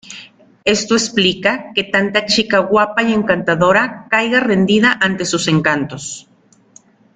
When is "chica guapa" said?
2.25-3.03